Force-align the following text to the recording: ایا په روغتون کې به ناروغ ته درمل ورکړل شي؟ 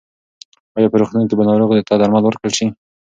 ایا 0.75 0.87
په 0.91 0.97
روغتون 1.01 1.23
کې 1.29 1.35
به 1.37 1.43
ناروغ 1.49 1.69
ته 1.87 1.93
درمل 2.01 2.23
ورکړل 2.25 2.51
شي؟ 2.57 2.67